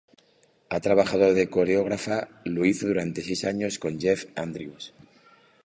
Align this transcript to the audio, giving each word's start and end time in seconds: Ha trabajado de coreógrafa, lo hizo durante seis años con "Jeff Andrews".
Ha 0.69 0.79
trabajado 0.79 1.31
de 1.35 1.47
coreógrafa, 1.47 2.27
lo 2.43 2.65
hizo 2.65 2.87
durante 2.87 3.21
seis 3.21 3.45
años 3.45 3.77
con 3.77 3.99
"Jeff 3.99 4.25
Andrews". 4.35 4.95